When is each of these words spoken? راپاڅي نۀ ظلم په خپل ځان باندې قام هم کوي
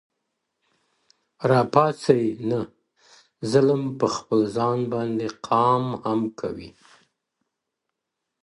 راپاڅي 1.49 2.23
نۀ 2.49 2.59
ظلم 3.51 3.83
په 3.99 4.07
خپل 4.15 4.39
ځان 4.55 4.79
باندې 4.93 5.27
قام 5.47 5.83
هم 6.03 6.21
کوي 6.39 6.69